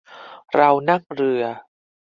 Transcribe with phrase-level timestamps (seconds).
[0.55, 1.43] เรานั่งเรือ